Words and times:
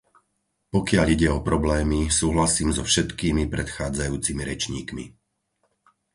Pokiaľ 0.73 1.07
ide 1.15 1.29
o 1.37 1.45
problémy, 1.49 2.01
súhlasím 2.19 2.69
so 2.77 2.81
všetkými 2.89 3.43
predchádzajúcimi 3.55 4.41
rečníkmi. 4.51 5.05